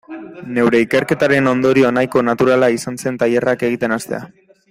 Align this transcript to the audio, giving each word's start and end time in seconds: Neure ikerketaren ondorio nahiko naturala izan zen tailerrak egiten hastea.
Neure 0.53 0.79
ikerketaren 0.85 1.49
ondorio 1.51 1.91
nahiko 1.99 2.25
naturala 2.31 2.71
izan 2.79 2.99
zen 3.05 3.23
tailerrak 3.25 3.69
egiten 3.71 3.97
hastea. 3.99 4.27